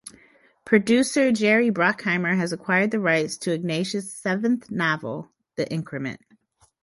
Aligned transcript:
Producer 0.65 1.31
Jerry 1.31 1.69
Bruckheimer 1.69 2.35
has 2.35 2.51
acquired 2.51 2.89
the 2.89 2.99
rights 2.99 3.37
to 3.37 3.53
Ignatius's 3.53 4.11
seventh 4.11 4.71
novel, 4.71 5.29
"The 5.57 5.71
Increment". 5.71 6.19